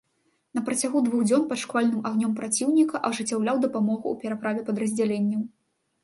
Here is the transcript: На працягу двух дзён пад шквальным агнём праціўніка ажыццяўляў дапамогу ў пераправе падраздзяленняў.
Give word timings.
На 0.59 0.61
працягу 0.67 0.99
двух 1.07 1.19
дзён 1.29 1.43
пад 1.49 1.59
шквальным 1.63 1.99
агнём 2.09 2.31
праціўніка 2.39 3.01
ажыццяўляў 3.09 3.59
дапамогу 3.67 4.01
ў 4.01 4.15
пераправе 4.23 4.65
падраздзяленняў. 4.71 5.45